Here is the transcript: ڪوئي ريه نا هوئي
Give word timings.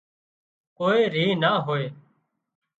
ڪوئي 0.77 1.01
ريه 1.13 1.31
نا 1.41 1.51
هوئي 1.65 1.85